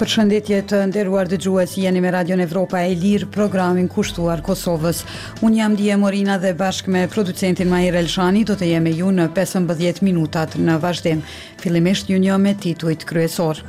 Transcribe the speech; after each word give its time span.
Për 0.00 0.08
shëndetje 0.14 0.58
të 0.70 0.78
nderuar 0.88 1.28
dhe 1.28 1.36
gjuës, 1.44 1.74
jeni 1.76 2.00
me 2.00 2.10
Radio 2.14 2.32
në 2.40 2.46
Evropa 2.46 2.80
e 2.88 2.94
Lirë, 2.96 3.26
programin 3.34 3.84
kushtuar 3.92 4.40
Kosovës. 4.46 5.02
Unë 5.44 5.58
jam 5.58 5.74
Dje 5.76 5.96
Morina 6.00 6.38
dhe 6.40 6.54
bashkë 6.56 6.92
me 6.94 7.02
producentin 7.12 7.68
Mahir 7.68 7.98
Elshani, 8.00 8.40
do 8.48 8.54
të 8.56 8.70
jemi 8.70 8.94
ju 8.96 9.10
në 9.12 9.26
15 9.36 10.00
minutat 10.06 10.56
në 10.56 10.78
vazhdim. 10.80 11.20
Filimesht 11.60 12.08
ju 12.08 12.16
një 12.22 12.38
me 12.46 12.54
tituit 12.64 13.04
kryesor. 13.10 13.60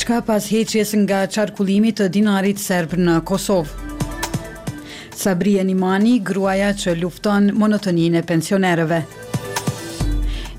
Qka 0.00 0.22
pas 0.30 0.46
heqjes 0.52 0.94
nga 1.02 1.26
qarkullimi 1.34 1.92
të 1.96 2.08
dinarit 2.16 2.56
serb 2.64 2.96
në 2.96 3.18
Kosovë? 3.28 3.90
Sabri 5.24 5.58
Animani, 5.60 6.14
gruaja 6.24 6.72
që 6.72 6.96
lufton 7.04 7.52
monotonin 7.60 8.16
e 8.18 8.24
pensionereve. 8.32 9.02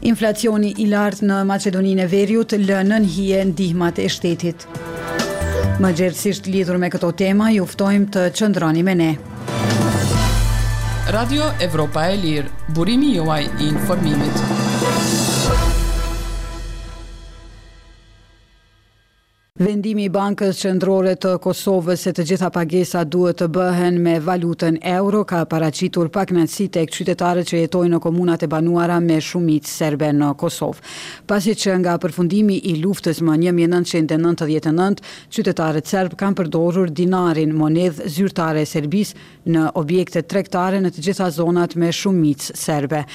Inflacioni 0.06 0.70
i 0.84 0.86
lartë 0.92 1.26
në 1.26 1.38
Macedoninë 1.50 2.04
e 2.06 2.10
Veriut 2.12 2.54
lënë 2.62 3.00
në 3.02 3.10
hije 3.14 3.40
ndihmat 3.52 3.98
e 4.04 4.10
shtetit. 4.14 4.68
Më 5.82 5.92
gjertësisht 5.98 6.50
lidhur 6.52 6.78
me 6.82 6.92
këto 6.94 7.10
tema, 7.24 7.50
juftojmë 7.58 8.12
të 8.14 8.26
qëndroni 8.38 8.84
me 8.86 8.96
ne. 9.02 9.12
Radio 11.16 11.50
Evropa 11.62 12.06
e 12.14 12.22
Lirë, 12.22 12.54
burimi 12.78 13.16
joaj 13.18 13.42
i 13.58 13.72
informimit. 13.72 14.54
Vendimi 19.56 20.04
i 20.04 20.10
Bankës 20.12 20.58
Qendrore 20.60 21.14
të 21.16 21.30
Kosovës 21.40 22.02
se 22.04 22.12
të 22.12 22.26
gjitha 22.28 22.50
pagesa 22.52 23.06
duhet 23.08 23.38
të 23.40 23.46
bëhen 23.56 24.02
me 24.04 24.16
valutën 24.20 24.82
euro 24.90 25.22
ka 25.24 25.46
paraqitur 25.54 26.10
pak 26.12 26.34
mëngjesit 26.36 26.74
tek 26.76 26.90
qytetarët 26.92 27.48
që 27.48 27.62
jetojnë 27.62 27.94
në 27.96 28.00
komunat 28.04 28.44
e 28.44 28.50
banuara 28.52 28.98
me 29.00 29.16
shumicë 29.24 29.72
serbe 29.72 30.10
në 30.12 30.34
Kosovë. 30.42 30.82
Pasi 31.32 31.54
që 31.62 31.78
nga 31.86 31.94
përfundimi 32.04 32.58
i 32.68 32.74
luftës 32.84 33.22
më 33.24 33.38
1999, 33.46 35.00
qytetarët 35.38 35.88
serb 35.88 36.18
kanë 36.20 36.38
përdorur 36.42 36.92
dinarin, 36.92 37.56
monedh 37.56 38.04
zyrtare 38.12 38.66
e 38.66 38.68
Serbisë 38.68 39.24
në 39.56 39.70
objekte 39.80 40.26
tregtare 40.36 40.84
në 40.84 40.92
të 40.98 41.06
gjitha 41.08 41.30
zonat 41.40 41.78
me 41.80 41.94
shumicë 41.96 42.52
serbe. 42.60 43.06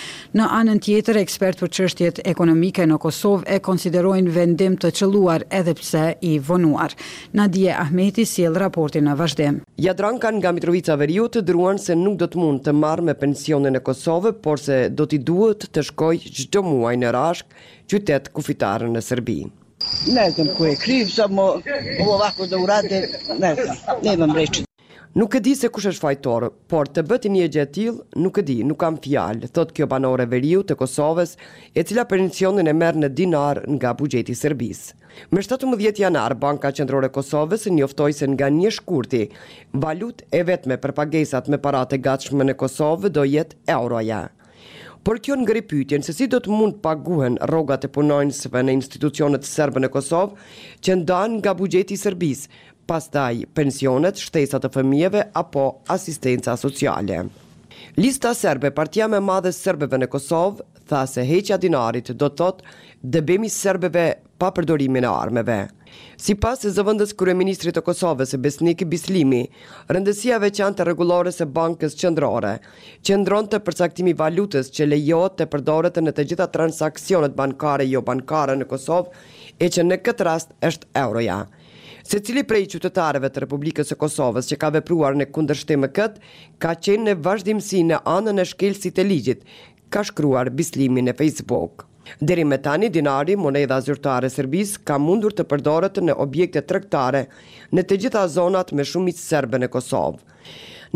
Në 0.40 0.48
anën 0.62 0.80
tjetër, 0.88 1.20
ekspert 1.20 1.60
për 1.60 1.74
çështjet 1.76 2.24
ekonomike 2.32 2.88
në 2.88 2.96
Kosovë 3.04 3.44
e 3.58 3.60
konsiderojnë 3.60 4.36
vendim 4.40 4.80
të 4.80 4.94
çelur 5.02 5.44
edhe 5.50 5.76
pse 5.76 6.06
i 6.34 6.38
vonuar. 6.38 6.94
Nadje 7.36 7.74
Ahmeti 7.78 8.26
sjell 8.28 8.56
raportin 8.60 9.06
në 9.08 9.14
vazhdim. 9.18 9.60
Jadrankan 9.82 10.38
nga 10.40 10.52
Mitrovica 10.54 10.96
Veriu 11.00 11.28
të 11.32 11.42
druan 11.48 11.78
se 11.82 11.96
nuk 11.98 12.18
do 12.22 12.28
të 12.30 12.42
mund 12.42 12.62
të 12.66 12.74
marrë 12.82 13.08
me 13.10 13.16
pensionin 13.24 13.76
e 13.78 13.82
Kosovës, 13.90 14.36
por 14.44 14.62
se 14.62 14.82
do 14.96 15.06
t'i 15.10 15.18
duhet 15.30 15.68
të 15.74 15.86
shkoj 15.90 16.16
çdo 16.40 16.64
muaj 16.68 16.96
në 17.02 17.12
Rashk, 17.16 17.54
qytet 17.90 18.30
kufitar 18.36 18.86
në 18.88 19.02
Serbi. 19.04 19.40
Ne 20.12 20.26
znam 20.34 20.50
ku 20.58 20.66
e 20.68 20.74
kriv, 20.76 21.06
samo 21.08 21.50
ovako 22.16 22.46
da 22.50 22.58
urade, 22.60 23.04
ne 23.40 23.54
ne 23.58 24.18
imam 24.18 24.36
reči. 24.36 24.66
Nuk 25.12 25.34
e 25.34 25.40
di 25.42 25.56
se 25.58 25.66
kush 25.74 25.88
është 25.90 26.04
fajtori, 26.04 26.48
por 26.70 26.86
të 26.94 27.02
bëti 27.10 27.30
një 27.34 27.48
gjë 27.56 27.62
tillë, 27.74 28.04
nuk 28.22 28.36
e 28.38 28.44
di, 28.46 28.54
nuk 28.62 28.78
kam 28.78 28.94
fjalë, 29.02 29.48
thot 29.50 29.72
kjo 29.74 29.88
banore 29.90 30.22
veriu 30.30 30.60
të 30.62 30.76
Kosovës, 30.78 31.32
e 31.74 31.82
cila 31.82 32.04
pensionin 32.06 32.70
e 32.70 32.74
merr 32.78 32.94
në 33.02 33.10
dinar 33.18 33.64
nga 33.74 33.90
buxheti 33.98 34.36
i 34.38 34.38
Serbisë. 34.38 34.94
Me 35.34 35.42
17 35.42 35.98
janar, 36.04 36.36
Banka 36.38 36.70
Qendrore 36.70 37.10
e 37.10 37.14
Kosovës 37.18 37.66
njoftoi 37.74 38.12
se 38.20 38.30
nga 38.30 38.52
një 38.54 38.70
shkurti, 38.78 39.24
valutë 39.74 40.30
e 40.30 40.44
vetme 40.46 40.78
për 40.78 40.94
pagesat 41.02 41.50
me 41.50 41.58
paratë 41.58 41.98
gatshme 42.06 42.46
në 42.46 42.54
Kosovë 42.62 43.10
do 43.10 43.26
jetë 43.26 43.58
euroja. 43.80 44.28
Por 45.00 45.16
kjo 45.24 45.32
në 45.40 45.42
ngri 45.46 45.60
pyetjen 45.64 46.02
se 46.04 46.12
si 46.12 46.26
do 46.28 46.36
të 46.44 46.50
mund 46.52 46.74
paguhen 46.84 47.38
rrogat 47.48 47.86
e 47.86 47.88
punojnësve 47.88 48.60
në 48.66 48.74
institucionet 48.76 49.46
serbe 49.48 49.80
në 49.80 49.88
Kosovë 49.94 50.36
që 50.84 50.96
ndan 51.00 51.38
nga 51.38 51.54
buxheti 51.56 51.96
i 51.96 52.00
Serbisë, 52.02 52.50
pastaj 52.90 53.44
pensionet, 53.54 54.18
shtesat 54.18 54.64
të 54.66 54.70
fëmijeve 54.76 55.20
apo 55.40 55.66
asistenca 55.94 56.56
sociale. 56.58 57.20
Lista 58.02 58.32
serbe, 58.34 58.70
partia 58.74 59.06
me 59.08 59.20
madhe 59.22 59.52
serbeve 59.54 59.98
në 60.02 60.08
Kosovë, 60.10 60.64
tha 60.90 61.04
se 61.06 61.22
heqja 61.26 61.54
dinarit 61.62 62.10
do 62.18 62.26
të 62.28 62.36
thotë 62.38 62.72
dëbemi 63.14 63.48
serbeve 63.50 64.06
pa 64.42 64.50
përdorimin 64.56 65.06
e 65.06 65.10
armëve. 65.12 65.58
Si 66.24 66.34
pas 66.44 66.64
e 66.66 66.70
zëvëndës 66.74 67.14
kërë 67.18 67.34
e 67.52 67.72
të 67.76 67.82
Kosovës 67.86 68.34
e 68.34 68.40
Besnik 68.44 68.82
i 68.82 68.88
Bislimi, 68.92 69.42
rëndësia 69.94 70.40
veçan 70.44 70.74
të 70.78 70.86
regulore 70.90 71.32
se 71.34 71.46
bankës 71.58 71.94
qëndrore, 72.00 72.54
qëndron 73.06 73.46
të 73.50 73.62
përsaktimi 73.68 74.14
valutës 74.22 74.70
që 74.74 74.88
lejot 74.90 75.36
të 75.38 75.46
përdoret 75.54 75.96
në 76.02 76.12
të 76.18 76.26
gjitha 76.32 76.50
transakcionet 76.56 77.38
bankare 77.38 77.86
jo 77.94 78.02
bankare 78.10 78.58
në 78.58 78.68
Kosovë 78.74 79.14
e 79.66 79.70
që 79.76 79.86
në 79.86 80.00
këtë 80.08 80.28
rast 80.32 80.54
është 80.72 80.90
euroja. 81.06 81.40
Se 82.10 82.18
cili 82.26 82.42
prej 82.42 82.64
qytetarëve 82.72 83.28
të 83.30 83.40
Republikës 83.44 83.86
së 83.92 83.94
Kosovës 84.00 84.48
që 84.50 84.56
ka 84.58 84.68
vepruar 84.74 85.14
në 85.14 85.28
kundërshtim 85.34 85.84
me 85.84 85.90
kët, 85.94 86.16
ka 86.62 86.72
qenë 86.84 87.04
në 87.06 87.12
vazhdimsi 87.26 87.84
në 87.86 88.00
anën 88.12 88.42
e 88.42 88.44
shkelësit 88.50 88.96
të 88.96 89.04
ligjit, 89.06 89.44
ka 89.94 90.02
shkruar 90.08 90.50
bislimin 90.60 91.06
në 91.06 91.14
Facebook. 91.20 91.84
Deri 92.18 92.42
me 92.50 92.56
tani 92.64 92.88
dinari 92.96 93.36
monedha 93.38 93.78
zyrtare 93.86 94.26
e 94.26 94.34
Serbisë 94.36 94.80
ka 94.90 94.96
mundur 94.98 95.36
të 95.38 95.46
përdoret 95.52 96.00
në 96.08 96.16
objekte 96.26 96.64
tregtare 96.72 97.20
në 97.78 97.86
të 97.86 98.00
gjitha 98.04 98.24
zonat 98.36 98.74
me 98.74 98.88
shumicë 98.92 99.20
serbe 99.28 99.62
në 99.62 99.70
Kosovë. 99.76 100.18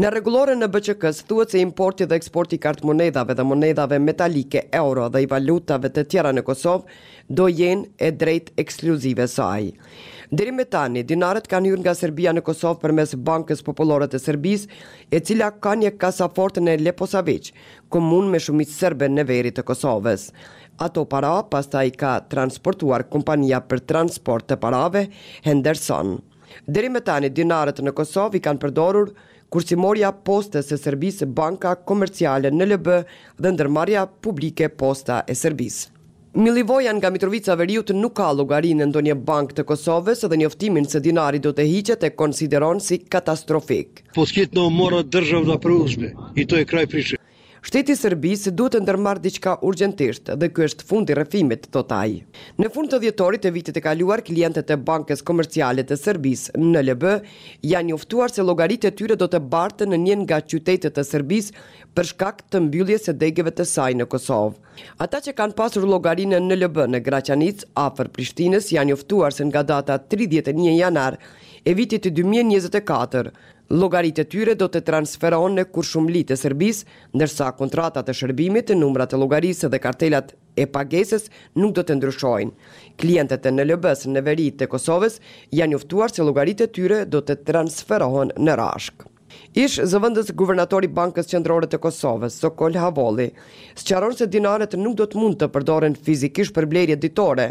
Në 0.03 0.11
rregulloren 0.17 0.67
e 0.67 0.71
BÇK-s 0.75 1.23
thuhet 1.31 1.55
se 1.55 1.61
importi 1.63 2.09
dhe 2.11 2.19
eksporti 2.19 2.59
i 2.59 2.65
kart 2.67 2.83
monedhave 2.91 3.37
dhe 3.39 3.47
monedhave 3.53 4.03
metalike 4.09 4.65
euro 4.83 5.07
dhe 5.15 5.23
i 5.23 5.31
valutave 5.37 5.95
të 5.95 6.07
tjera 6.11 6.35
në 6.35 6.43
Kosovë 6.43 6.99
do 7.39 7.47
jenë 7.61 7.93
e 8.01 8.11
drejt 8.25 8.51
ekskluzive 8.65 9.29
saj. 9.37 9.71
Deri 10.35 10.51
me 10.57 10.65
tani, 10.67 11.03
dinarët 11.07 11.45
kanë 11.51 11.69
hyrë 11.71 11.81
nga 11.85 11.93
Serbia 11.95 12.33
në 12.35 12.41
Kosovë 12.49 12.81
për 12.83 12.93
mes 12.97 13.11
Bankës 13.27 13.61
Popullore 13.63 14.09
të 14.11 14.19
Serbis, 14.23 14.65
e 15.15 15.21
cila 15.29 15.51
ka 15.67 15.75
një 15.79 15.93
kasaforte 16.03 16.63
në 16.65 16.75
Leposavec, 16.81 17.53
komun 17.93 18.33
me 18.33 18.41
shumit 18.43 18.73
Serbe 18.73 19.07
në 19.13 19.27
verit 19.29 19.59
të 19.61 19.65
Kosovës. 19.69 20.25
Ato 20.89 21.05
para 21.13 21.35
pasta 21.53 21.85
i 21.87 21.93
ka 22.03 22.17
transportuar 22.35 23.07
kompania 23.15 23.63
për 23.71 23.85
transport 23.93 24.49
të 24.51 24.59
parave 24.65 25.05
Henderson. 25.47 26.17
Deri 26.67 26.91
me 26.97 27.05
tani, 27.07 27.31
dinarët 27.31 27.85
në 27.87 27.95
Kosovë 28.01 28.41
i 28.41 28.45
kanë 28.49 28.65
përdorur 28.65 29.15
kursi 29.55 29.77
postës 29.77 30.23
poste 30.27 30.65
se 30.73 30.77
Serbisë 30.83 31.31
banka 31.41 31.77
komerciale 31.87 32.51
në 32.51 32.73
Lëbë 32.73 32.99
dhe 33.39 33.51
ndërmarja 33.55 34.07
publike 34.27 34.69
posta 34.85 35.23
e 35.31 35.35
Serbisë. 35.47 35.94
Milivoja 36.37 36.93
nga 36.99 37.11
Mitrovica 37.15 37.55
Veriut 37.55 37.93
nuk 37.95 38.17
ka 38.19 38.33
llogarinë 38.35 38.83
në 38.83 38.89
ndonjë 38.91 39.15
bank 39.29 39.53
të 39.55 39.63
Kosovës 39.69 40.25
dhe 40.27 40.39
njoftimin 40.41 40.89
se 40.95 40.99
dinari 41.05 41.39
do 41.45 41.53
të 41.61 41.69
hiqet 41.71 42.07
e 42.09 42.11
konsideron 42.23 42.83
si 42.89 42.99
katastrofik. 43.17 44.03
Po 44.19 44.27
skit 44.33 44.57
në 44.59 44.65
morë 44.81 45.05
dërgjëv 45.15 45.47
dhe 45.53 45.61
prushme, 45.69 46.11
i 46.35 46.47
to 46.51 46.59
e 46.59 46.67
kraj 46.75 46.85
prishë 46.97 47.21
shteti 47.65 47.95
i 47.95 47.97
Serbisë 47.97 48.51
duhet 48.53 48.75
të 48.77 48.81
ndërmarrë 48.85 49.23
diçka 49.25 49.55
urgjentisht 49.65 50.29
dhe 50.41 50.49
ky 50.53 50.67
është 50.67 50.85
fundi 50.89 51.15
i 51.15 51.19
rrëfimit 51.19 51.71
total. 51.73 52.19
Në 52.61 52.69
fund 52.75 52.93
të 52.93 52.99
dhjetorit 53.07 53.41
të 53.45 53.53
vitit 53.55 53.77
të 53.79 53.83
kaluar, 53.87 54.21
klientët 54.27 54.73
e 54.75 54.77
Bankës 54.85 55.25
Komerciale 55.25 55.85
të 55.89 55.97
Serbisë 55.97 56.61
në 56.61 56.83
LB 56.91 57.15
janë 57.71 57.89
njoftuar 57.95 58.35
se 58.35 58.45
llogaritë 58.45 58.91
e 58.91 58.95
tyre 58.99 59.17
do 59.17 59.31
të 59.33 59.41
bartë 59.55 59.89
në 59.89 60.01
një 60.05 60.17
nga 60.27 60.43
qytetet 60.45 60.97
të 60.99 61.07
Serbisë 61.09 61.57
për 61.97 62.11
shkak 62.11 62.45
të 62.53 62.61
mbylljes 62.67 63.09
së 63.09 63.17
degëve 63.25 63.55
të 63.57 63.67
saj 63.73 63.95
në 63.97 64.09
Kosovë. 64.13 64.61
Ata 65.07 65.23
që 65.25 65.37
kanë 65.41 65.57
pasur 65.63 65.89
llogarinë 65.89 66.43
në 66.45 66.61
LB 66.61 66.85
në 66.93 67.01
Graçanic, 67.07 67.65
afër 67.87 68.13
Prishtinës, 68.19 68.69
janë 68.77 68.93
njoftuar 68.93 69.33
se 69.33 69.49
nga 69.49 69.63
data 69.73 69.97
31 70.05 70.61
janar 70.77 71.17
e 71.65 71.73
vitit 71.73 72.07
2024. 72.13 73.33
Logaritë 73.73 74.21
e 74.21 74.27
tyre 74.29 74.55
do 74.61 74.67
të 74.69 74.83
transferon 74.85 75.55
në 75.57 75.65
kur 75.73 75.87
shumë 75.89 76.13
litë 76.19 76.35
e 76.37 76.41
sërbis, 76.45 76.83
nërsa 77.17 77.49
kontratat 77.61 78.11
e 78.13 78.15
shërbimit, 78.19 78.75
numrat 78.77 79.15
e 79.17 79.21
logarisë 79.23 79.71
dhe 79.73 79.81
kartelat 79.81 80.35
e 80.61 80.67
pagesës 80.77 81.31
nuk 81.61 81.73
do 81.79 81.87
të 81.89 81.97
ndryshojnë. 81.99 82.53
Klientet 83.01 83.49
e 83.49 83.55
në 83.57 83.69
lëbës 83.73 84.05
në 84.13 84.25
verit 84.29 84.61
të 84.61 84.69
Kosovës 84.77 85.19
janë 85.61 85.79
juftuar 85.79 86.13
se 86.13 86.29
logaritë 86.29 86.69
e 86.69 86.75
tyre 86.77 87.01
do 87.17 87.25
të 87.25 87.41
transferohen 87.49 88.37
në 88.37 88.61
rashkë. 88.63 89.14
Ish 89.65 89.79
zëvëndës 89.93 90.33
guvernatori 90.41 90.89
Bankës 90.99 91.29
Qendrore 91.31 91.69
të 91.71 91.79
Kosovës, 91.85 92.37
Sokol 92.43 92.77
Havoli, 92.81 93.29
së 93.79 93.99
se 94.21 94.27
dinaret 94.35 94.75
nuk 94.83 94.97
do 95.01 95.07
të 95.07 95.19
mund 95.23 95.37
të 95.41 95.49
përdoren 95.57 95.95
fizikisht 96.09 96.55
për 96.55 96.67
blerje 96.75 96.97
ditore, 97.05 97.47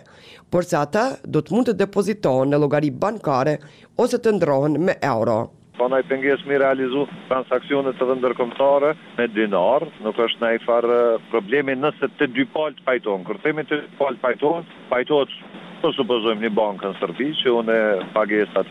por 0.51 0.63
se 0.65 0.75
ata 0.80 1.06
do 1.25 1.41
të 1.41 1.56
mund 1.56 1.68
të 1.69 1.74
depozitohen 1.83 2.50
në 2.53 2.57
logari 2.63 2.91
bankare 3.06 3.57
ose 4.06 4.18
të 4.19 4.35
ndrohen 4.38 4.81
me 4.85 4.95
euro. 5.01 5.38
Pa 5.77 5.88
po 5.89 5.97
i 5.97 6.06
pengjes 6.07 6.44
mi 6.45 6.57
realizu 6.62 7.07
transakcionet 7.27 7.95
të 7.97 8.06
dëndërkomtare 8.12 8.91
me 9.18 9.25
dinar, 9.33 9.88
nuk 10.06 10.19
është 10.27 10.44
në 10.44 10.51
i 10.57 10.59
farë 10.68 11.00
problemi 11.31 11.74
nëse 11.86 12.09
të 12.19 12.27
dy 12.36 12.45
palë 12.56 12.77
të 12.77 12.86
pajton. 12.91 13.24
themi 13.45 13.63
të 13.63 13.81
dy 13.81 13.89
palë 14.01 14.18
të 14.18 14.24
pajton, 14.27 14.62
pajtojtë, 14.89 15.62
Në 15.83 15.89
po 15.89 15.97
supëzojmë 16.00 16.41
një 16.45 16.50
bankë 16.56 16.83
në 16.88 16.95
Sërbi 17.00 17.25
që 17.44 17.50
une 17.59 17.74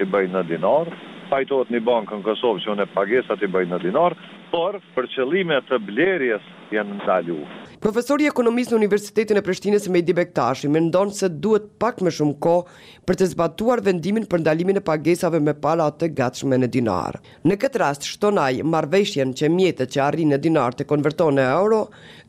i 0.00 0.04
bëjnë 0.12 0.32
në 0.32 0.42
dinar, 0.52 0.88
pajtohet 1.32 1.70
një 1.72 1.80
bankë 1.88 2.18
në 2.20 2.26
Kosovë 2.28 2.62
që 2.66 2.72
unë 2.76 2.86
pagesat 2.92 3.44
i 3.46 3.52
bëjnë 3.54 3.72
në 3.72 3.80
dinar, 3.86 4.16
por 4.52 4.76
për 4.98 5.08
qëllime 5.16 5.62
të 5.70 5.80
blerjes 5.88 6.44
jenë 6.76 6.98
në 6.98 7.08
dalju. 7.08 7.40
Profesori 7.82 8.28
ekonomist 8.30 8.70
në 8.70 8.76
Universitetin 8.78 9.38
e 9.40 9.40
Prishtinës 9.42 9.88
Mehdi 9.90 10.14
Bektashi 10.14 10.68
mendon 10.70 11.08
se 11.18 11.26
duhet 11.42 11.64
pak 11.82 11.96
më 12.06 12.12
shumë 12.14 12.36
kohë 12.44 12.76
për 13.10 13.16
të 13.18 13.26
zbatuar 13.32 13.82
vendimin 13.82 14.28
për 14.30 14.38
ndalimin 14.44 14.78
e 14.78 14.82
pagesave 14.86 15.40
me 15.42 15.50
pala 15.64 15.88
të 15.90 16.12
gatshme 16.20 16.54
në 16.62 16.68
dinar. 16.76 17.18
Në 17.42 17.56
këtë 17.64 17.80
rast 17.82 18.06
shtonaj 18.06 18.52
marveshjen 18.74 19.34
që 19.34 19.50
mjetët 19.56 19.94
që 19.96 20.02
arrin 20.06 20.30
në 20.30 20.38
dinar 20.44 20.78
të 20.78 20.86
konvertohen 20.92 21.40
në 21.40 21.48
euro 21.56 21.80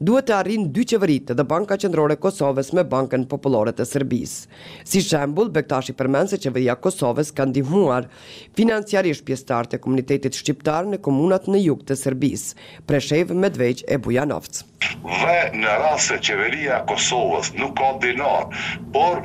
duhet 0.09 0.25
të 0.31 0.35
arrinë 0.39 0.71
dy 0.79 0.87
qeverit 0.95 1.35
dhe 1.37 1.45
Banka 1.53 1.77
Qendrore 1.85 2.17
e 2.17 2.21
Kosovës 2.25 2.73
me 2.73 2.87
Bankën 2.95 3.27
Popullore 3.35 3.75
të 3.77 3.85
Serbisë. 3.91 4.49
Si 4.89 5.05
shembull, 5.05 5.53
Bektashi 5.53 5.93
përmend 6.01 6.33
se 6.33 6.41
qeveria 6.47 6.73
e 6.79 6.81
Kosovës 6.87 7.29
ka 7.31 7.45
ndihmuar 7.53 8.09
financiarisht 8.57 9.21
pjesëtar 9.29 9.69
të 9.69 9.83
komunitetit 9.85 10.33
shqiptar 10.41 10.89
në 10.95 11.03
komunat 11.05 11.45
në 11.53 11.61
jug 11.67 11.85
të 11.91 12.01
Serbisë, 12.01 12.57
Preshev, 12.89 13.37
Medveq 13.45 13.85
e 13.93 14.01
Bujanovc 14.01 14.65
dhe 15.03 15.35
në 15.59 15.73
rrasë 15.81 16.03
se 16.05 16.15
qeveria 16.27 16.77
Kosovës 16.91 17.49
nuk 17.59 17.73
ka 17.81 17.89
dinar, 18.05 18.55
por 18.95 19.21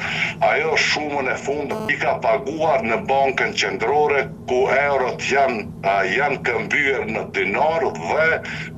ajo 0.49 0.75
shumën 0.82 1.31
e 1.32 1.34
fund 1.46 1.75
i 1.94 1.96
ka 2.02 2.12
paguar 2.26 2.84
në 2.90 2.99
bankën 3.08 3.56
qëndrore 3.62 4.22
ku 4.52 4.60
eurot 4.76 5.26
janë, 5.32 5.64
janë 6.19 6.38
këmbyër 6.50 7.02
në 7.16 7.25
dinar 7.40 7.88
dhe 7.99 8.28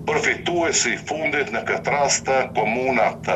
përfitu 0.09 0.57
e 0.71 0.73
si 0.85 0.97
fundit 1.11 1.53
në 1.57 1.65
këtë 1.73 1.91
rrasë 1.97 2.25
të 2.31 2.39
komunat 2.61 3.33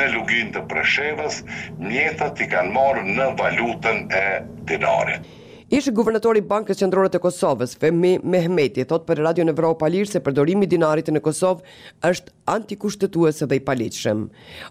në 0.00 0.10
lugin 0.18 0.52
të 0.58 0.66
preshevës, 0.74 1.40
mjetët 1.88 2.44
i 2.44 2.50
kanë 2.56 2.76
marë 2.78 3.08
në 3.16 3.32
valutën 3.42 4.06
e 4.24 4.28
dinarit. 4.72 5.32
Ishë 5.74 5.90
guvernatori 5.90 6.38
Bankës 6.46 6.78
Qendrore 6.78 7.08
të 7.10 7.18
Kosovës, 7.18 7.72
Femi 7.82 8.12
Mehmeti, 8.22 8.84
thot 8.86 9.02
për 9.08 9.18
Radio 9.26 9.42
në 9.46 9.50
Evropa 9.56 9.88
Lirë 9.90 10.06
se 10.06 10.20
përdorimi 10.22 10.68
dinarit 10.70 11.08
në 11.10 11.18
Kosovë 11.24 11.66
është 12.06 12.30
antikushtetuese 12.52 13.48
dhe 13.50 13.58
i 13.58 13.62
paligjshëm. 13.66 14.20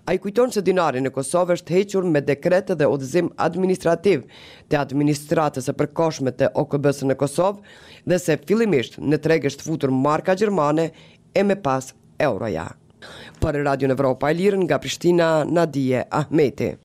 Ai 0.07 0.15
kujton 0.23 0.53
se 0.55 0.63
dinari 0.63 1.01
në 1.03 1.11
Kosovë 1.11 1.57
është 1.57 1.75
hequr 1.75 2.07
me 2.07 2.21
dekret 2.23 2.71
dhe 2.79 2.87
udhëzim 2.87 3.33
administrativ 3.47 4.23
të 4.71 4.79
administratës 4.79 5.67
së 5.67 5.75
përkohshme 5.81 6.31
të 6.39 6.53
OKB-s 6.63 7.03
në 7.11 7.19
Kosovë 7.25 8.07
dhe 8.13 8.21
se 8.23 8.39
fillimisht 8.47 8.95
në 9.03 9.19
treg 9.27 9.49
është 9.51 9.67
futur 9.67 9.91
marka 9.91 10.37
gjermane 10.39 10.87
e 11.35 11.43
me 11.43 11.59
pas 11.67 11.91
euroja. 12.31 12.69
Për 13.43 13.59
Radio 13.67 13.91
në 13.91 13.99
Evropa 13.99 14.31
Lirë 14.31 14.63
nga 14.63 14.79
Prishtina, 14.79 15.31
Nadije 15.43 16.07
Ahmeti. 16.21 16.75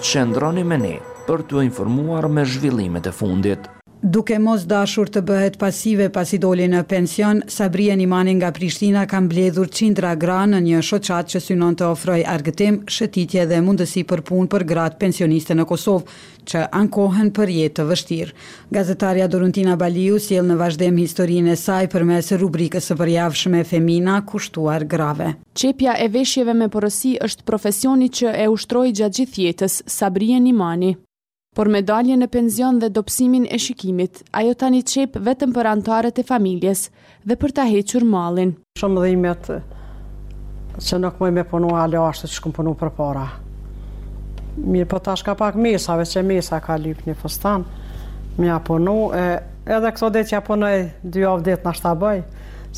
Qëndroni 0.00 0.64
me 0.64 0.80
ne 0.88 0.96
për 1.30 1.44
të 1.46 1.60
informuar 1.62 2.26
me 2.26 2.42
zhvillimet 2.44 3.06
e 3.06 3.10
fundit. 3.14 3.58
Duke 4.02 4.38
mos 4.42 4.62
dashur 4.66 5.10
të 5.14 5.20
bëhet 5.28 5.56
pasive 5.60 6.06
pas 6.10 6.30
i 6.34 6.38
doli 6.42 6.64
në 6.72 6.78
pension, 6.90 7.42
Sabrija 7.54 7.94
Nimanin 8.00 8.38
nga 8.40 8.48
Prishtina 8.56 9.02
kam 9.06 9.26
bledhur 9.30 9.68
cindra 9.78 10.14
gra 10.16 10.38
në 10.48 10.58
një 10.64 10.80
shoqat 10.88 11.28
që 11.34 11.40
synon 11.44 11.76
të 11.76 11.86
ofroj 11.90 12.22
argëtim, 12.34 12.80
shëtitje 12.94 13.44
dhe 13.50 13.58
mundësi 13.66 14.02
për 14.10 14.22
pun 14.30 14.48
për 14.50 14.64
gratë 14.72 14.98
pensioniste 15.04 15.54
në 15.58 15.66
Kosovë, 15.70 16.16
që 16.50 16.64
ankohen 16.80 17.28
për 17.36 17.52
jetë 17.58 17.76
të 17.76 17.84
vështirë. 17.90 18.34
Gazetaria 18.78 19.28
Doruntina 19.30 19.76
Baliu 19.84 20.18
sjell 20.24 20.48
në 20.48 20.56
vazhdem 20.64 20.98
historinë 21.04 21.52
e 21.58 21.60
saj 21.66 21.84
për 21.92 22.08
mes 22.10 22.32
rubrikës 22.42 22.90
së 22.90 22.96
përjavshme 23.04 23.62
Femina 23.70 24.16
kushtuar 24.32 24.82
grave. 24.96 25.34
Qepja 25.54 25.94
e 25.94 26.08
veshjeve 26.16 26.56
me 26.62 26.68
porosi 26.72 27.14
është 27.28 27.46
profesioni 27.52 28.10
që 28.18 28.32
e 28.34 28.48
ushtroj 28.56 28.88
gjatë 29.02 29.20
gjithjetës 29.20 29.78
Sabrija 30.00 30.40
Nimani. 30.48 30.96
Por 31.50 31.66
me 31.66 31.80
dalje 31.82 32.14
në 32.14 32.26
pension 32.30 32.76
dhe 32.78 32.88
dopsimin 32.94 33.42
e 33.50 33.58
shikimit, 33.58 34.20
ajo 34.38 34.52
tani 34.60 34.84
qepë 34.86 35.18
vetëm 35.26 35.50
për 35.56 35.68
antarët 35.72 36.18
e 36.22 36.24
familjes 36.28 36.84
dhe 37.26 37.34
për 37.40 37.54
ta 37.56 37.64
hequr 37.66 38.04
malin. 38.06 38.52
Shumë 38.78 39.06
imet 39.10 39.48
që 40.86 40.98
nuk 41.02 41.16
mëj 41.18 41.32
me 41.34 41.42
punu 41.50 41.72
alë 41.74 41.98
ashtë 42.04 42.28
që 42.30 42.44
këmë 42.44 42.54
punu 42.60 42.74
për 42.84 42.92
para. 43.00 43.24
Mirë 44.62 44.86
për 44.86 44.92
po 44.94 45.00
tash 45.08 45.24
ka 45.26 45.34
pak 45.42 45.58
mesave 45.64 46.04
që 46.06 46.22
mesa 46.30 46.60
ka 46.62 46.76
lip 46.84 47.00
një 47.08 47.16
fëstan, 47.24 47.64
mi 48.38 48.46
a 48.46 48.60
punu, 48.68 49.10
edhe 49.10 49.90
këto 49.96 50.10
dhe 50.14 50.22
që 50.30 50.36
a 50.38 50.42
punoj 50.46 50.74
dy 51.02 51.24
avë 51.32 51.48
ditë 51.48 51.66
në 51.66 51.72
shtabaj, 51.80 52.20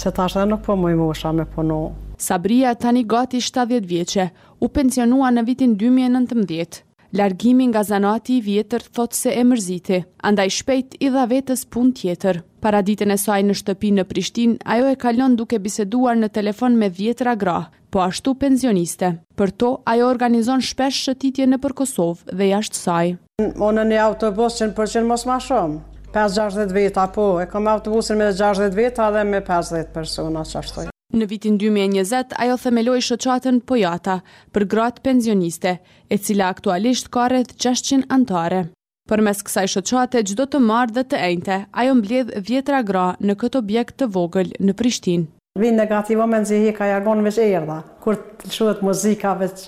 se 0.01 0.15
tash 0.17 0.39
shka 0.39 0.47
nuk 0.49 0.63
për 0.65 0.71
po 0.71 0.79
mëj 0.87 0.95
më 1.03 1.11
usha 1.13 1.35
me 1.37 1.45
punu. 1.45 1.83
Sabria 2.17 2.73
tani 2.75 3.05
gati 3.05 3.37
70 3.45 3.85
vjeqe, 3.93 4.27
u 4.65 4.71
pensionua 4.73 5.29
në 5.37 5.47
vitin 5.51 5.77
2019. 5.77 6.81
Largimin 7.13 7.69
nga 7.71 7.83
zanati 7.85 8.37
i 8.39 8.41
vjetër 8.41 8.81
thot 8.89 9.13
se 9.13 9.35
e 9.37 9.43
mërziti, 9.45 9.99
andaj 10.29 10.49
shpejt 10.59 10.95
i 11.05 11.11
dha 11.13 11.27
vetës 11.29 11.67
pun 11.75 11.91
tjetër. 11.93 12.39
Paraditën 12.65 13.13
e 13.13 13.19
saj 13.21 13.43
në 13.45 13.57
shtëpi 13.61 13.91
në 13.99 14.05
Prishtin, 14.09 14.55
ajo 14.65 14.89
e 14.89 14.97
kalon 14.97 15.35
duke 15.37 15.59
biseduar 15.61 16.17
në 16.17 16.31
telefon 16.33 16.79
me 16.81 16.89
vjetëra 16.89 17.35
gra, 17.37 17.59
po 17.93 18.01
ashtu 18.01 18.33
penzioniste. 18.45 19.13
Për 19.37 19.53
to, 19.61 19.71
ajo 19.93 20.09
organizon 20.09 20.65
shpesh 20.65 21.03
shëtitje 21.05 21.51
në 21.53 21.61
për 21.61 21.75
Kosovë 21.83 22.33
dhe 22.33 22.49
jashtë 22.55 22.81
saj. 22.81 23.13
Onë 23.45 23.85
e 23.85 23.89
një 23.93 24.01
autobus 24.07 24.57
që 24.57 24.71
në 24.71 24.79
përqenë 24.81 25.11
mos 25.13 25.27
ma 25.29 25.37
shumë. 25.51 25.83
5-60 26.17 26.73
veta 26.81 27.05
po, 27.13 27.29
e 27.45 27.49
kom 27.53 27.69
autobusin 27.77 28.17
me 28.25 28.31
60 28.33 28.73
veta 28.81 29.11
dhe 29.19 29.27
me 29.29 29.45
50 29.45 29.93
persona 29.93 30.47
që 30.49 30.59
ashtoj. 30.65 30.92
Në 31.13 31.27
vitin 31.29 31.59
2020, 31.61 32.31
ajo 32.41 32.55
themeloi 32.57 33.01
shoqatën 33.05 33.59
Pojata 33.69 34.15
për 34.57 34.65
gratë 34.73 35.03
pensioniste, 35.05 35.73
e 36.09 36.17
cila 36.17 36.47
aktualisht 36.55 37.11
ka 37.13 37.27
rreth 37.29 37.51
600 37.61 38.07
anëtare. 38.17 38.63
Për 39.11 39.21
mes 39.27 39.43
kësaj 39.45 39.67
shëqate, 39.75 40.23
gjdo 40.31 40.47
të 40.55 40.61
marrë 40.65 40.95
dhe 40.97 41.05
të 41.13 41.21
ejnëte, 41.27 41.59
ajo 41.83 41.97
mbledh 41.99 42.31
vjetra 42.49 42.79
gra 42.89 43.05
në 43.21 43.37
këtë 43.43 43.61
objekt 43.61 43.99
të 44.01 44.09
vogël 44.15 44.55
në 44.57 44.77
Prishtin. 44.81 45.27
Vinë 45.61 45.83
negativo 45.83 46.25
me 46.33 46.41
nëzihi 46.47 46.73
ka 46.79 46.89
jargon 46.95 47.21
veç 47.29 47.43
erda, 47.45 47.77
kur 48.01 48.17
të 48.41 48.49
lëshuët 48.49 48.81
muzika 48.87 49.35
veç 49.43 49.67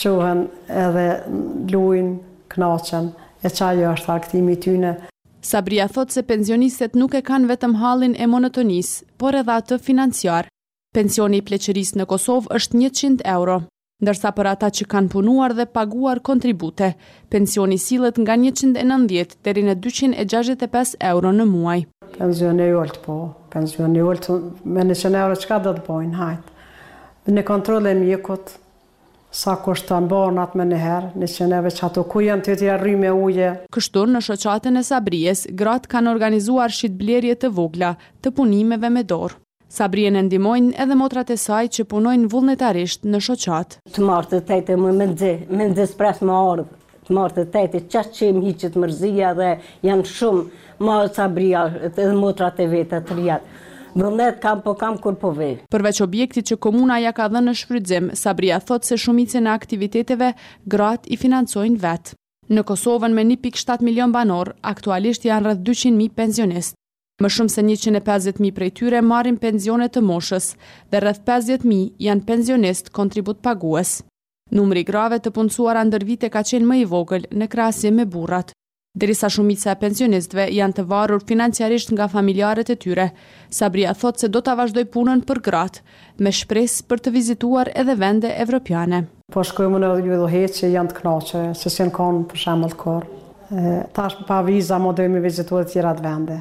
quhen 0.00 0.46
edhe 0.72 1.04
luin, 1.74 2.10
knaqen, 2.56 3.12
e 3.44 3.52
qaj 3.52 3.74
jo 3.82 3.92
është 3.98 4.14
arktimi 4.16 4.56
tyne. 4.64 4.96
Sabria 5.44 5.84
thot 5.92 6.08
se 6.16 6.24
penzionistet 6.24 6.96
nuk 6.96 7.12
e 7.12 7.20
kanë 7.20 7.52
vetëm 7.52 7.76
halin 7.84 8.16
e 8.16 8.30
monotonis, 8.32 8.94
por 9.20 9.36
edhe 9.36 9.58
atë 9.60 9.76
financiar, 9.84 10.48
Pensioni 10.94 11.40
i 11.40 11.42
pleqërisë 11.42 11.96
në 11.98 12.04
Kosovë 12.06 12.52
është 12.54 12.78
100 12.86 13.22
euro, 13.26 13.54
ndërsa 14.06 14.30
për 14.36 14.48
ata 14.52 14.68
që 14.78 14.84
kanë 14.92 15.08
punuar 15.10 15.50
dhe 15.58 15.64
paguar 15.74 16.20
kontribute, 16.28 16.92
pensioni 17.34 17.80
silët 17.82 18.20
nga 18.22 18.36
190 18.38 19.34
deri 19.42 19.64
në 19.66 19.74
265 19.82 20.94
euro 21.10 21.32
në 21.40 21.48
muaj. 21.50 21.80
Pensioni 22.14 22.68
e 22.68 22.70
ullët 22.78 23.00
po, 23.02 23.16
pensioni 23.50 23.98
e 23.98 24.06
ullët, 24.06 24.30
me 24.62 24.86
100 24.86 25.18
euro 25.24 25.34
çka 25.42 25.58
do 25.66 25.74
dhe 25.74 25.82
të 25.82 25.90
bojnë 25.90 26.16
hajtë. 26.20 26.56
Dhe 27.26 27.36
në 27.40 27.46
kontrole 27.50 27.96
mjekut, 27.98 28.54
sa 29.34 29.58
kështë 29.66 29.90
të 29.90 29.98
në 30.06 30.12
bërë 30.14 30.32
në 30.38 30.44
atë 30.48 30.56
me 30.62 30.68
nëherë, 30.72 31.10
në 31.18 31.32
qënë 31.36 31.58
eve 31.62 31.74
që 31.80 31.86
ato 31.88 32.06
ku 32.14 32.22
janë 32.28 32.46
të 32.54 32.58
të 32.62 32.78
rrimë 32.84 33.10
e 33.10 33.16
uje. 33.26 33.50
Kështur 33.74 34.06
në 34.14 34.22
shoqatën 34.30 34.78
e 34.78 34.86
Sabries, 34.92 35.48
gratë 35.58 35.90
kanë 35.96 36.14
organizuar 36.14 36.70
shqitblerje 36.78 37.40
të 37.42 37.52
vogla, 37.58 37.96
të 38.22 38.30
punimeve 38.38 38.92
me 38.98 39.02
dorë. 39.02 39.40
Sabrien 39.74 40.14
e 40.14 40.20
ndimojnë 40.22 40.76
edhe 40.78 40.94
motrat 40.94 41.32
e 41.34 41.36
saj 41.40 41.64
që 41.74 41.84
punojnë 41.90 42.28
vullnetarisht 42.30 43.06
në 43.10 43.18
shoqat. 43.26 43.72
Të 43.94 44.02
martë 44.06 44.28
të 44.30 44.38
tete 44.50 44.74
më 44.78 44.90
mendze, 45.00 45.30
mendze 45.50 45.86
së 45.90 45.96
pras 45.98 46.20
më 46.22 46.36
ardhë, 46.50 46.66
të 47.08 47.16
martë 47.18 47.40
të 47.42 47.50
tete 47.56 47.80
qatë 47.94 48.12
që 48.18 48.28
im 48.34 48.38
hiqët 48.44 48.76
mërzia 48.84 49.32
dhe 49.40 49.48
janë 49.88 50.06
shumë 50.12 50.78
ma 50.86 50.98
Sabria 51.16 51.64
edhe 51.88 52.06
motrat 52.20 52.60
e 52.62 52.68
vetë 52.70 53.00
të 53.08 53.16
rjatë. 53.16 53.56
Vullnet 53.98 54.38
kam 54.46 54.62
po 54.62 54.76
kam 54.78 55.00
kur 55.02 55.18
po 55.24 55.32
vej. 55.40 55.56
Përveç 55.74 56.02
objektit 56.06 56.52
që 56.52 56.58
komuna 56.68 57.00
ja 57.02 57.10
ka 57.18 57.26
dhe 57.34 57.42
në 57.42 57.56
shfrydzim, 57.64 58.12
Sabria 58.22 58.60
thot 58.62 58.86
se 58.86 58.94
shumice 59.06 59.42
në 59.42 59.50
aktiviteteve 59.58 60.30
grat 60.76 61.10
i 61.10 61.18
financojnë 61.24 61.82
vetë. 61.82 62.14
Në 62.54 62.66
Kosovën 62.70 63.10
me 63.16 63.26
1.7 63.26 63.82
milion 63.90 64.14
banor, 64.14 64.54
aktualisht 64.74 65.26
janë 65.26 65.50
rrëth 65.54 65.66
200.000 65.72 66.14
pensionist. 66.22 66.78
Më 67.22 67.28
shumë 67.30 67.52
se 67.52 67.62
150.000 67.62 68.50
prej 68.56 68.70
tyre 68.80 68.98
marrin 69.06 69.36
pensione 69.38 69.86
të 69.94 70.00
moshës 70.02 70.48
dhe 70.90 70.98
rreth 71.04 71.20
50.000 71.28 71.92
janë 72.02 72.24
pensionist 72.26 72.88
kontribut 72.98 73.38
pagues. 73.40 74.00
Numri 74.50 74.80
i 74.82 74.86
grave 74.88 75.20
të 75.22 75.30
punësuara 75.36 75.84
ndër 75.86 76.02
vite 76.08 76.30
ka 76.34 76.40
qenë 76.42 76.66
më 76.72 76.78
i 76.80 76.88
vogël 76.90 77.28
në 77.30 77.46
krasje 77.54 77.92
me 77.94 78.06
burrat. 78.10 78.50
Derisa 78.98 79.30
shumica 79.30 79.70
e 79.74 79.78
pensionistëve 79.78 80.48
janë 80.56 80.74
të 80.80 80.84
varur 80.90 81.22
financiarisht 81.28 81.92
nga 81.94 82.08
familjarët 82.10 82.70
e 82.74 82.76
tyre, 82.84 83.04
Sabria 83.50 83.92
thotë 83.94 84.24
se 84.24 84.28
do 84.34 84.42
ta 84.46 84.54
vazhdoj 84.58 84.84
punën 84.94 85.22
për 85.28 85.40
gratë, 85.48 85.82
me 86.18 86.30
shpresë 86.34 86.86
për 86.90 86.98
të 87.02 87.12
vizituar 87.16 87.70
edhe 87.78 87.94
vende 87.98 88.30
evropiane. 88.46 89.04
Po 89.34 89.42
shkojmë 89.46 89.82
në 89.84 89.92
një 90.10 90.18
dhe 90.22 90.30
heqë 90.34 90.58
që 90.58 90.72
janë 90.74 90.94
të 90.94 90.98
knaqë, 91.00 91.46
që 91.62 91.72
si 91.76 91.86
në 91.88 91.94
konë 91.98 92.24
për 92.32 92.42
shemë 92.44 92.72
të 92.74 92.80
korë. 92.82 93.92
Ta 93.98 94.10
pa 94.30 94.40
viza, 94.50 94.80
më 94.82 94.96
dojmë 95.00 95.22
i 95.22 95.24
vizituar 95.30 95.62
të 95.66 95.76
tjera 95.78 95.94
të 95.98 96.06
vende. 96.10 96.40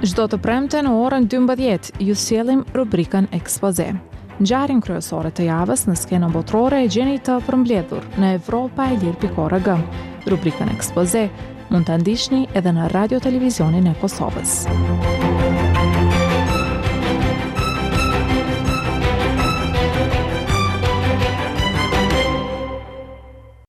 Zdo 0.00 0.24
të 0.32 0.38
premte 0.40 0.80
në 0.80 0.92
orën 0.96 1.26
12, 1.28 1.90
ju 2.00 2.14
sielim 2.16 2.62
rubrikën 2.72 3.26
ekspoze. 3.36 3.90
Në 4.40 4.46
gjarin 4.48 4.78
kryesore 4.80 5.28
të 5.36 5.44
javës 5.50 5.82
në 5.90 5.96
skenën 6.00 6.32
botrore 6.32 6.78
e 6.80 6.86
gjeni 6.88 7.18
të 7.20 7.36
përmbledhur 7.44 8.06
në 8.22 8.30
Evropa 8.38 8.88
e 8.88 8.96
Lirë 9.02 9.20
Pikore 9.26 9.60
G. 9.66 9.76
Rubrikan 10.32 10.72
ekspoze 10.72 11.26
mund 11.68 11.84
të 11.90 12.00
ndishni 12.00 12.40
edhe 12.56 12.72
në 12.80 12.88
radio 12.96 13.20
televizionin 13.20 13.92
e 13.92 13.94
Kosovës. 14.00 14.56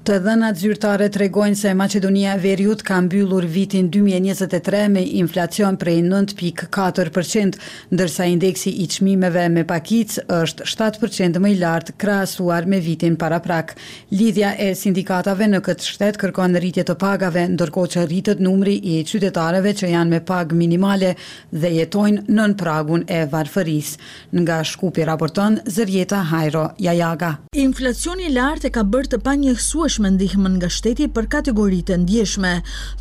Të 0.02 0.16
dhënat 0.26 0.56
zyrtare 0.58 1.08
tregojnë 1.14 1.54
se 1.60 1.72
Maqedonia 1.78 2.32
e 2.34 2.40
Veriut 2.42 2.80
ka 2.86 2.96
mbyllur 3.06 3.46
vitin 3.54 3.86
2023 3.94 4.86
me 4.90 5.02
inflacion 5.22 5.76
prej 5.78 6.00
9.4%, 6.10 7.60
ndërsa 7.94 8.26
indeksi 8.34 8.72
i 8.82 8.88
çmimeve 8.90 9.44
me 9.54 9.62
pakicë 9.70 10.24
është 10.40 10.66
7% 10.72 11.38
më 11.44 11.52
i 11.54 11.60
lartë 11.62 11.94
krahasuar 12.02 12.66
me 12.66 12.80
vitin 12.82 13.14
paraprak. 13.22 13.76
Lidhja 14.18 14.56
e 14.66 14.72
sindikatave 14.80 15.52
në 15.54 15.60
këtë 15.70 15.90
shtet 15.92 16.18
kërkon 16.24 16.58
rritje 16.58 16.88
të 16.90 16.98
pagave, 17.04 17.46
ndërkohë 17.54 17.94
që 17.94 18.08
rritet 18.10 18.42
numri 18.42 18.80
i 18.82 18.98
qytetarëve 19.06 19.76
që 19.84 19.92
janë 19.94 20.16
me 20.18 20.22
pagë 20.32 20.58
minimale 20.64 21.14
dhe 21.54 21.74
jetojnë 21.78 22.26
nën 22.26 22.58
pragun 22.64 23.06
e 23.06 23.22
varfërisë. 23.36 24.02
Nga 24.34 24.58
Shkupi 24.74 25.06
raporton 25.12 25.62
Zërjeta 25.78 26.26
Hajro 26.34 26.66
Jajaga. 26.82 27.36
Inflacioni 27.68 28.32
i 28.32 28.34
lartë 28.34 28.74
ka 28.74 28.82
bërë 28.82 29.14
të 29.14 29.24
panjehsuar 29.30 29.91
arsyeshme 29.92 30.12
ndihmën 30.16 30.54
nga 30.60 30.70
shteti 30.72 31.06
për 31.12 31.26
kategoritë 31.34 31.96
ndjeshme, 32.04 32.52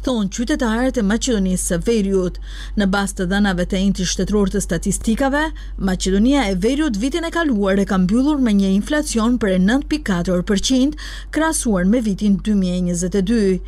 thonë 0.07 0.31
qytetarët 0.35 0.99
e 0.99 1.05
Maqedonisë 1.07 1.69
së 1.71 1.77
Veriut. 1.87 2.41
Në 2.81 2.89
bazë 2.91 3.17
të 3.19 3.27
dhënave 3.31 3.65
të 3.71 3.77
inti 3.87 4.05
Shtetëror 4.11 4.51
të 4.55 4.61
Statistikave, 4.65 5.43
Maqedonia 5.87 6.49
e 6.51 6.57
Veriut 6.63 6.99
vitin 7.03 7.25
e 7.25 7.31
kaluar 7.35 7.79
e 7.83 7.87
ka 7.87 7.99
mbyllur 8.03 8.41
me 8.43 8.53
një 8.59 8.71
inflacion 8.75 9.39
për 9.43 9.55
9.4% 9.61 10.99
krahasuar 11.37 11.87
me 11.93 12.01
vitin 12.07 12.39
2022. 12.39 13.61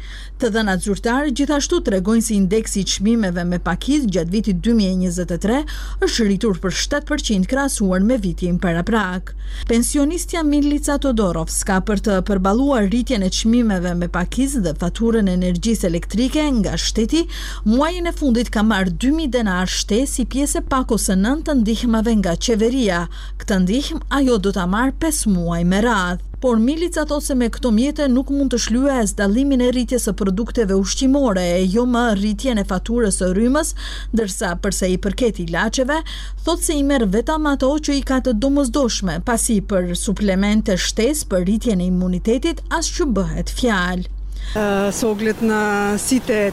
Të 0.43 0.51
dhënat 0.57 0.83
zyrtare 0.83 1.31
gjithashtu 1.39 1.79
tregojnë 1.87 2.25
se 2.27 2.33
si 2.33 2.39
indeksi 2.43 2.81
i 2.83 2.89
çmimeve 2.93 3.45
me 3.47 3.59
pakicë 3.63 4.09
gjatë 4.17 4.31
vitit 4.35 4.59
2023 4.67 5.63
është 6.09 6.27
rritur 6.29 6.59
për 6.65 6.75
7% 6.75 7.47
krahasuar 7.53 8.03
me 8.03 8.19
vitin 8.25 8.59
paraprak. 8.59 9.37
Pensionistja 9.71 10.43
Milica 10.43 10.99
Todorovska 10.99 11.79
për 11.87 12.03
të 12.07 12.19
përballuar 12.31 12.89
rritjen 12.91 13.12
në 13.21 13.29
e 13.29 13.35
çmimeve 13.37 13.93
me 13.99 14.07
pakizë 14.15 14.63
dhe 14.67 14.73
faturën 14.81 15.29
e 15.29 15.35
energjisë 15.37 15.89
elektrike 15.91 16.45
nga 16.61 16.77
shteti, 16.79 17.25
muajin 17.69 18.09
e 18.09 18.15
fundit 18.17 18.51
ka 18.55 18.63
marr 18.65 18.93
2000 19.07 19.29
denar 19.37 19.71
shtesë 19.77 20.11
si 20.15 20.27
pjesë 20.35 20.65
pakosënën 20.73 21.25
nëntë 21.27 21.59
ndihmave 21.63 22.17
nga 22.23 22.37
qeveria. 22.47 23.05
Këtë 23.43 23.61
ndihmë 23.67 24.05
ajo 24.21 24.39
do 24.49 24.55
ta 24.59 24.69
marr 24.77 24.95
5 25.07 25.27
muaj 25.37 25.65
me 25.73 25.83
radhë 25.89 26.32
por 26.43 26.59
milica 26.59 27.03
ose 27.15 27.27
se 27.29 27.35
me 27.39 27.47
këto 27.55 27.71
mjete 27.77 28.07
nuk 28.11 28.31
mund 28.35 28.51
të 28.53 28.59
shlua 28.65 28.95
as 29.01 29.13
dallimin 29.19 29.61
e 29.63 29.69
rritjes 29.71 30.09
së 30.09 30.13
produkteve 30.19 30.75
ushqimore 30.75 31.45
e 31.59 31.61
jo 31.75 31.85
më 31.91 32.01
rritjen 32.19 32.59
e 32.59 32.65
faturës 32.73 33.21
së 33.21 33.29
rrymës, 33.37 33.71
ndërsa 34.15 34.51
përse 34.65 34.89
i 34.91 34.97
përket 35.05 35.39
ilaçeve, 35.45 36.01
thotë 36.49 36.67
se 36.69 36.79
i 36.79 36.83
merr 36.89 37.05
vetam 37.15 37.47
ato 37.53 37.69
që 37.87 37.95
i 38.01 38.01
ka 38.11 38.19
të 38.27 38.35
domosdoshme, 38.43 39.21
pasi 39.31 39.61
për 39.73 39.93
suplemente 40.07 40.75
shtesë 40.89 41.31
për 41.31 41.47
rritjen 41.47 41.87
e 41.87 41.87
imunitetit 41.95 42.65
as 42.81 42.91
që 42.99 43.07
bëhet 43.21 43.55
fjalë 43.63 44.11
с 44.55 45.03
оглед 45.03 45.41
на 45.41 45.97
сите 45.99 46.53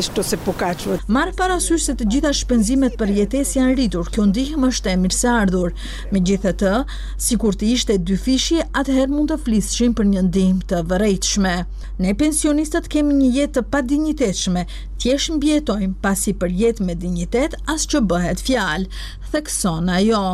што 0.00 0.22
се 0.22 0.36
покачуваат. 0.36 1.04
Мар 1.08 1.30
пара 1.36 1.60
се 1.60 1.94
të 1.94 2.04
gjitha 2.10 2.32
shpenzimet 2.34 2.96
për 2.98 3.10
jetes 3.18 3.54
janë 3.54 3.76
rritur, 3.76 4.10
kjo 4.10 4.24
ndihëm 4.30 4.66
është 4.68 4.90
e 4.90 4.96
mirë 5.02 5.14
se 5.18 5.28
ardhur. 5.30 5.70
Me 6.12 6.18
gjithë 6.20 6.52
të, 6.60 6.72
si 7.18 7.36
kur 7.36 7.54
të 7.54 7.68
ishte 7.74 7.96
dy 7.98 8.16
fishi, 8.24 8.58
atëherë 8.74 9.14
mund 9.14 9.30
të 9.30 9.38
flisëshim 9.46 9.94
për 9.94 10.08
një 10.12 10.22
ndihëm 10.28 10.58
të 10.70 10.82
vërejtshme. 10.90 11.54
Ne 12.02 12.14
pensionistët 12.22 12.90
kemi 12.92 13.14
një 13.20 13.28
jetë 13.38 13.60
të 13.60 13.62
pa 13.72 13.82
dignitetshme, 13.92 14.64
tjesh 14.98 15.28
mbjetojmë 15.36 15.94
pasi 16.02 16.34
për 16.42 16.50
jetë 16.62 16.84
me 16.88 16.98
dignitet 17.04 17.54
as 17.74 17.86
që 17.90 18.02
bëhet 18.10 18.42
fjalë, 18.46 18.90
thekson 19.30 19.86
ajo. 20.00 20.26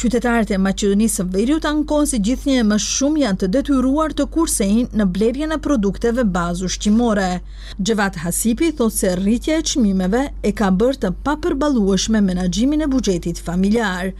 Qytetarët 0.00 0.48
e 0.56 0.56
Maqedonisë 0.58 1.18
së 1.20 1.24
Veriut 1.32 1.66
ankohen 1.68 2.06
se 2.08 2.16
gjithnjë 2.24 2.60
e 2.62 2.62
më 2.64 2.76
shumë 2.80 3.20
janë 3.20 3.40
të 3.42 3.46
detyruar 3.52 4.14
të 4.16 4.24
kursejnë 4.32 4.96
në 4.96 5.06
blerjen 5.12 5.50
e 5.52 5.58
produkteve 5.60 6.22
bazë 6.32 6.64
ushqimore. 6.70 7.26
Xhevat 7.84 8.16
Hasipi 8.22 8.70
thotë 8.78 8.96
se 8.96 9.10
rritja 9.20 9.58
e 9.60 9.64
çmimeve 9.74 10.22
e 10.48 10.52
ka 10.56 10.70
bërë 10.72 11.00
të 11.02 11.10
papërballueshme 11.26 12.22
menaxhimin 12.24 12.86
e 12.86 12.88
buxhetit 12.94 13.42
familjar. 13.44 14.14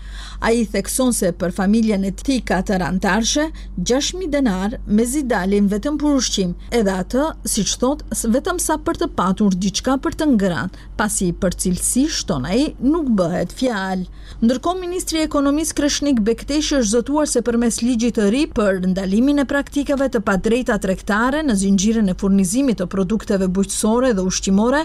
Ai 0.44 0.60
thekson 0.72 1.14
se 1.16 1.30
për 1.32 1.54
familjen 1.60 2.04
e 2.04 2.12
tij 2.12 2.42
katërantarshë, 2.50 3.46
6000 3.88 4.28
denar 4.36 4.76
mezi 5.00 5.24
dalin 5.32 5.70
vetëm 5.72 5.96
për 6.00 6.20
ushqim, 6.20 6.52
edhe 6.76 6.92
atë, 7.00 7.24
siç 7.54 7.74
thot, 7.80 8.04
vetëm 8.36 8.60
sa 8.64 8.76
për 8.84 9.00
të 9.00 9.10
patur 9.16 9.56
diçka 9.60 9.96
për 10.04 10.20
të 10.20 10.28
ngrënë, 10.36 10.84
pasi 11.00 11.32
për 11.32 11.56
cilësi 11.62 12.04
shton 12.20 12.44
ai 12.52 12.66
nuk 12.92 13.08
bëhet 13.20 13.56
fjalë. 13.60 14.08
Ndërkohë 14.44 14.80
ministri 14.84 15.20
i 15.20 15.26
ekonomisë 15.28 15.69
Kryes 15.72 15.90
Kreshnik 16.00 16.20
Bekteshi 16.26 16.76
është 16.80 16.90
zotuar 16.90 17.26
se 17.30 17.40
përmes 17.46 17.76
ligjit 17.84 18.14
të 18.18 18.24
ri 18.34 18.40
për 18.54 18.76
ndalimin 18.92 19.40
e 19.42 19.44
praktikave 19.48 20.06
të 20.12 20.18
padrejta 20.26 20.76
trektare 20.82 21.40
në 21.44 21.54
zingjiren 21.60 22.08
e 22.12 22.16
furnizimit 22.20 22.78
të 22.80 22.86
produkteve 22.92 23.46
bujqësore 23.54 24.10
dhe 24.16 24.24
ushqimore, 24.30 24.80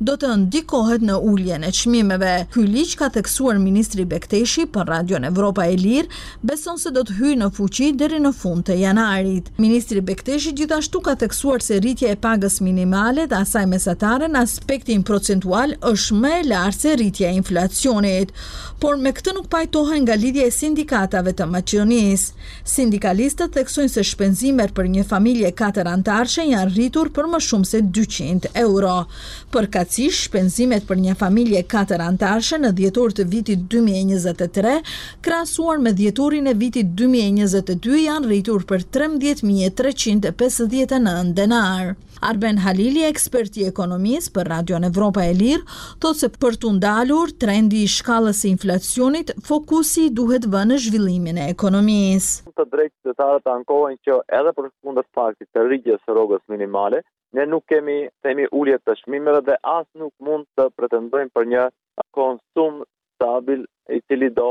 do 0.00 0.14
të 0.22 0.30
ndikohet 0.44 1.04
në 1.06 1.16
ulljen 1.32 1.64
e 1.66 1.70
qmimeve. 1.76 2.30
Ky 2.54 2.64
ligj 2.72 2.94
ka 3.02 3.08
theksuar 3.16 3.60
Ministri 3.62 4.04
Bekteshi 4.10 4.64
për 4.74 4.88
Radio 4.94 5.20
në 5.22 5.28
Evropa 5.30 5.66
e 5.68 5.74
Lirë, 5.80 6.08
beson 6.46 6.80
se 6.82 6.92
do 6.96 7.04
të 7.08 7.16
hyjë 7.20 7.38
në 7.42 7.50
fuqi 7.60 7.90
deri 8.02 8.20
në 8.24 8.32
fund 8.40 8.64
të 8.70 8.78
janarit. 8.82 9.52
Ministri 9.62 10.00
Bekteshi 10.02 10.52
gjithashtu 10.58 11.02
ka 11.08 11.14
theksuar 11.22 11.60
se 11.66 11.80
rritja 11.82 12.12
e 12.14 12.16
pagës 12.26 12.60
minimale 12.64 13.28
dhe 13.32 13.40
asaj 13.42 13.64
mesatare 13.72 14.28
në 14.32 14.44
aspektin 14.48 15.02
procentual 15.04 15.76
është 15.92 16.20
më 16.24 16.34
e 16.40 16.42
lartë 16.54 16.80
se 16.80 16.96
rritja 17.00 17.28
e 17.32 17.36
inflacionit, 17.42 18.36
por 18.82 18.96
me 18.96 19.12
këtë 19.16 19.36
nuk 19.38 19.50
pajtohen 19.52 20.04
nga 20.06 20.16
lidhje 20.20 20.44
e 20.46 20.50
sindikatave 20.52 21.32
të 21.38 21.44
maqionis. 21.50 22.26
Sindikalistët 22.74 23.50
teksojnë 23.56 23.92
se 23.94 24.02
shpenzimer 24.10 24.70
për 24.76 24.86
një 24.94 25.02
familje 25.12 25.48
4 25.58 25.86
antarëshe 25.94 26.42
janë 26.50 26.72
rritur 26.74 27.08
për 27.16 27.26
më 27.32 27.38
shumë 27.46 27.66
se 27.70 27.78
200 27.98 28.44
euro. 28.64 28.94
Për 29.54 29.64
kaci 29.76 30.06
shpenzimet 30.22 30.82
për 30.90 30.98
një 31.06 31.14
familje 31.24 31.60
4 31.74 32.02
antarëshe 32.10 32.56
në 32.64 32.70
djetor 32.82 33.08
të 33.18 33.22
vitit 33.32 33.60
2023, 33.74 34.76
krasuar 35.26 35.76
me 35.86 35.90
djetorin 36.02 36.46
e 36.52 36.56
vitit 36.64 36.88
2022 37.02 37.98
janë 38.08 38.26
rritur 38.30 38.60
për 38.70 38.80
13.359 39.00 41.28
denarë. 41.40 41.92
Arben 42.20 42.58
Halili, 42.60 43.00
ekspert 43.08 43.54
i 43.56 43.64
ekonomisë 43.64 44.34
për 44.36 44.48
Radio 44.52 44.76
Evropa 44.88 45.22
e 45.24 45.32
Lirë, 45.36 45.62
thotë 46.04 46.18
se 46.20 46.28
për 46.44 46.58
të 46.60 46.72
ndalur 46.76 47.30
trendi 47.42 47.78
i 47.80 47.88
shkallës 47.88 48.42
së 48.44 48.50
inflacionit, 48.50 49.32
fokusi 49.48 50.10
duhet 50.18 50.44
vënë 50.52 50.74
në 50.74 50.78
zhvillimin 50.84 51.40
e 51.40 51.46
ekonomisë. 51.54 52.52
Të 52.60 52.66
drejtë 52.74 53.14
të 53.22 53.52
ankohen 53.54 53.96
që 54.08 54.18
edhe 54.40 54.52
për 54.58 54.68
fundet 54.80 55.08
faktit 55.16 55.48
të 55.56 55.64
rrigjes 55.64 56.04
së 56.04 56.12
rrogës 56.18 56.44
minimale, 56.52 57.00
ne 57.32 57.48
nuk 57.54 57.64
kemi 57.72 57.96
themi 58.26 58.44
ulje 58.60 58.76
të 58.84 58.98
çmimeve 59.00 59.40
dhe 59.48 59.56
as 59.78 59.88
nuk 60.02 60.12
mund 60.28 60.44
të 60.60 60.68
pretendojmë 60.76 61.32
për 61.38 61.48
një 61.54 61.64
konsum 62.20 62.82
stabil 63.16 63.64
i 63.96 64.02
cili 64.08 64.28
do 64.40 64.50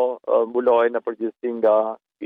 mbulohej 0.49 0.89
në 0.95 1.05
përgjithësi 1.05 1.53
nga 1.61 1.77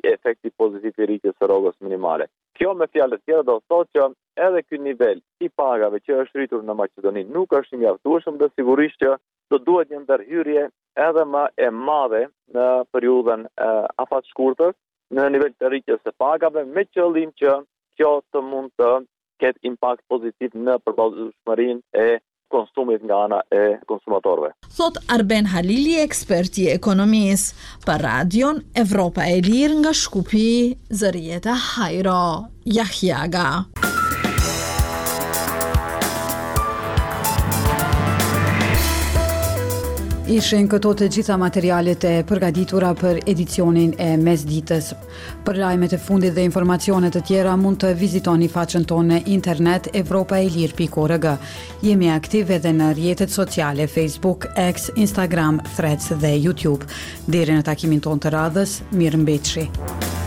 efekti 0.03 0.49
pozitiv 0.57 0.93
i 0.97 1.05
rritjes 1.05 1.35
së 1.37 1.47
rrogës 1.47 1.75
minimale. 1.81 2.27
Kjo 2.57 2.73
me 2.77 2.87
fjalë 2.87 3.17
të 3.17 3.25
tjera 3.27 3.43
do 3.49 3.57
të 3.59 3.65
thotë 3.73 3.97
që 3.97 4.05
edhe 4.47 4.61
ky 4.63 4.79
nivel 4.85 5.21
i 5.41 5.49
pagave 5.49 5.99
që 5.99 6.17
është 6.23 6.39
rritur 6.39 6.63
në 6.63 6.73
Maqedoni 6.79 7.23
nuk 7.35 7.53
është 7.59 7.75
i 7.75 7.79
mjaftueshëm 7.83 8.37
dhe 8.41 8.49
sigurisht 8.55 8.99
që 9.03 9.13
do 9.51 9.57
duhet 9.69 9.89
një 9.91 10.01
ndërhyrje 10.05 10.65
edhe 11.07 11.23
më 11.35 11.45
e 11.57 11.69
madhe 11.89 12.23
në 12.57 12.67
periudhën 12.93 13.45
e 13.45 13.69
afat 14.05 14.29
shkurtër 14.31 14.73
në 15.17 15.27
nivel 15.35 15.53
të 15.57 15.69
rritjes 15.69 16.01
së 16.05 16.13
pagave 16.23 16.65
me 16.73 16.85
qëllim 16.91 17.33
që 17.41 17.57
kjo 17.97 18.13
të 18.33 18.43
mund 18.49 18.71
të 18.81 18.91
ketë 19.43 19.65
impakt 19.73 20.05
pozitiv 20.09 20.53
në 20.65 20.77
përballueshmërinë 20.85 21.85
e 21.91 22.21
konsumit 22.55 23.01
nga 23.07 23.17
ana 23.25 23.39
e 23.59 23.63
konsumatorve. 23.89 24.49
Thot 24.77 24.95
Arben 25.15 25.47
Halili, 25.53 25.95
ekspert 26.05 26.57
i 26.63 26.67
ekonomisë, 26.77 27.57
për 27.87 28.05
radion 28.07 28.61
Evropa 28.85 29.25
e 29.33 29.39
Lirë 29.47 29.81
nga 29.83 29.95
Shkupi, 30.03 30.45
Zërjeta 31.03 31.57
Hajro, 31.67 32.21
Jahjaga. 32.77 33.47
Jahjaga. 33.49 33.91
Ishin 40.23 40.69
këto 40.71 40.93
të 40.95 41.07
gjitha 41.11 41.35
materialet 41.35 42.05
e 42.07 42.11
përgatitura 42.23 42.93
për 42.95 43.17
edicionin 43.27 43.91
e 43.99 44.13
mesditës. 44.17 44.87
Për 45.45 45.59
lajmet 45.59 45.97
e 45.97 45.99
fundit 45.99 46.31
dhe 46.37 46.45
informacionet 46.47 47.11
të 47.17 47.25
tjera 47.27 47.57
mund 47.59 47.81
të 47.83 47.91
vizitoni 47.99 48.47
faqën 48.47 48.87
tonë 48.87 49.17
në 49.17 49.21
internet 49.35 49.91
evropaelir.org. 49.99 51.27
Jemi 51.83 52.13
aktiv 52.15 52.55
edhe 52.55 52.71
në 52.71 52.93
rrjetet 52.95 53.35
sociale 53.35 53.87
Facebook, 53.91 54.47
X, 54.55 54.93
Instagram, 54.95 55.59
Threads 55.75 56.13
dhe 56.23 56.31
YouTube. 56.39 56.87
Deri 57.27 57.59
në 57.59 57.67
takimin 57.67 57.99
tonë 58.07 58.23
të 58.23 58.33
radhës, 58.39 58.79
mirë 58.95 59.25
mbetëshi. 59.27 60.21